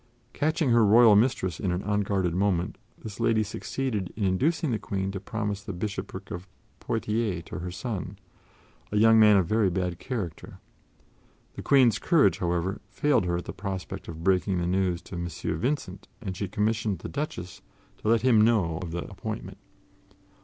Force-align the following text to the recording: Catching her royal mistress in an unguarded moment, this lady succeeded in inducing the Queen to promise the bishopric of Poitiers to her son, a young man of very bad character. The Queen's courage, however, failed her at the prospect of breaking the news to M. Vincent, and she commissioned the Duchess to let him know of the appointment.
Catching 0.33 0.71
her 0.71 0.83
royal 0.83 1.15
mistress 1.15 1.59
in 1.59 1.71
an 1.71 1.83
unguarded 1.83 2.33
moment, 2.33 2.79
this 2.97 3.19
lady 3.19 3.43
succeeded 3.43 4.11
in 4.17 4.23
inducing 4.23 4.71
the 4.71 4.79
Queen 4.79 5.11
to 5.11 5.19
promise 5.19 5.61
the 5.61 5.73
bishopric 5.73 6.31
of 6.31 6.47
Poitiers 6.79 7.43
to 7.45 7.59
her 7.59 7.69
son, 7.69 8.17
a 8.91 8.97
young 8.97 9.19
man 9.19 9.37
of 9.37 9.45
very 9.45 9.69
bad 9.69 9.99
character. 9.99 10.57
The 11.53 11.61
Queen's 11.61 11.99
courage, 11.99 12.39
however, 12.39 12.81
failed 12.89 13.25
her 13.25 13.37
at 13.37 13.45
the 13.45 13.53
prospect 13.53 14.07
of 14.07 14.23
breaking 14.23 14.57
the 14.57 14.65
news 14.65 15.03
to 15.03 15.13
M. 15.17 15.27
Vincent, 15.59 16.07
and 16.19 16.35
she 16.35 16.47
commissioned 16.47 16.97
the 16.97 17.07
Duchess 17.07 17.61
to 17.99 18.07
let 18.07 18.23
him 18.23 18.41
know 18.41 18.79
of 18.81 18.89
the 18.89 19.05
appointment. 19.07 19.59